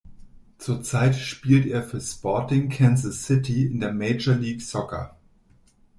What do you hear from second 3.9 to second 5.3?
Major League Soccer.